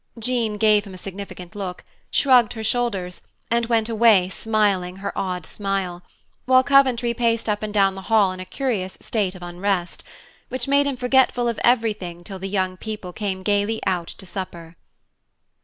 Jean 0.17 0.57
gave 0.57 0.85
him 0.85 0.95
a 0.95 0.97
significant 0.97 1.55
look, 1.55 1.83
shrugged 2.09 2.53
her 2.53 2.63
shoulders, 2.63 3.21
and 3.51 3.67
went 3.67 3.87
away 3.87 4.29
smiling 4.29 4.95
her 4.95 5.15
odd 5.15 5.45
smile, 5.45 6.01
while 6.45 6.63
Coventry 6.63 7.13
paced 7.13 7.47
up 7.47 7.61
and 7.61 7.71
down 7.71 7.93
the 7.93 8.01
hall 8.09 8.31
in 8.31 8.39
a 8.39 8.43
curious 8.45 8.97
state 8.99 9.35
of 9.35 9.43
unrest, 9.43 10.03
which 10.49 10.67
made 10.67 10.87
him 10.87 10.97
forgetful 10.97 11.47
of 11.47 11.59
everything 11.63 12.23
till 12.23 12.39
the 12.39 12.49
young 12.49 12.77
people 12.77 13.13
came 13.13 13.43
gaily 13.43 13.79
out 13.85 14.07
to 14.07 14.25
supper. 14.25 14.75